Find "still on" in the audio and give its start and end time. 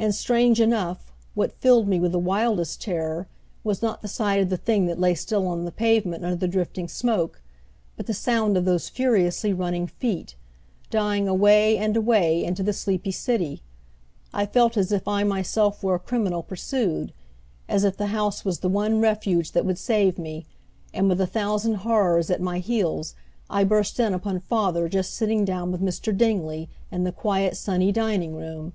5.14-5.66